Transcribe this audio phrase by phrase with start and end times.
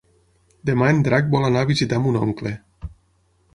[0.69, 2.57] Demà en Drac vol anar a visitar mon oncle.